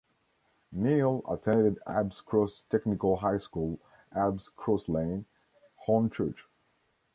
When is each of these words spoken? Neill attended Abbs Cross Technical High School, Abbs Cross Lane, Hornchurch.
Neill 0.71 1.21
attended 1.29 1.77
Abbs 1.85 2.21
Cross 2.21 2.63
Technical 2.71 3.17
High 3.17 3.37
School, 3.37 3.77
Abbs 4.15 4.49
Cross 4.49 4.89
Lane, 4.89 5.25
Hornchurch. 5.85 6.45